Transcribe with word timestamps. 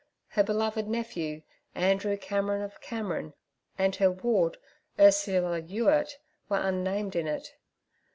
Her 0.29 0.41
beloved 0.43 0.87
nephew 0.87 1.43
Andrew 1.75 2.17
Cameron 2.17 2.63
of 2.63 2.81
Cameron 2.81 3.35
and 3.77 3.95
her 3.97 4.09
ward 4.11 4.57
Ursula 4.99 5.59
Ewart 5.59 6.17
were 6.49 6.57
unnamed 6.57 7.15
in 7.15 7.27
it. 7.27 7.53